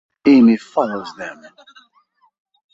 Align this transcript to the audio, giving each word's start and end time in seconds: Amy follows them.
Amy 0.25 0.57
follows 0.57 1.13
them. 1.19 1.43